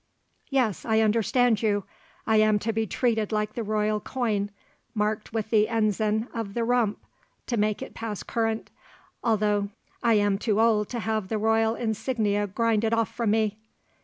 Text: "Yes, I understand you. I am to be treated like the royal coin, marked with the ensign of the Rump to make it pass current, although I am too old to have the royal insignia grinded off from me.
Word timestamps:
"Yes, 0.49 0.83
I 0.83 1.01
understand 1.01 1.61
you. 1.61 1.83
I 2.25 2.37
am 2.37 2.57
to 2.57 2.73
be 2.73 2.87
treated 2.87 3.31
like 3.31 3.53
the 3.53 3.61
royal 3.61 3.99
coin, 3.99 4.49
marked 4.95 5.31
with 5.31 5.51
the 5.51 5.69
ensign 5.69 6.27
of 6.33 6.55
the 6.55 6.63
Rump 6.63 6.97
to 7.45 7.55
make 7.55 7.83
it 7.83 7.93
pass 7.93 8.23
current, 8.23 8.71
although 9.23 9.69
I 10.01 10.15
am 10.15 10.39
too 10.39 10.59
old 10.59 10.89
to 10.89 11.01
have 11.01 11.27
the 11.27 11.37
royal 11.37 11.75
insignia 11.75 12.47
grinded 12.47 12.95
off 12.95 13.13
from 13.13 13.29
me. 13.29 13.59